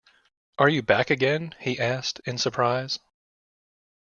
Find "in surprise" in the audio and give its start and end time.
2.25-2.97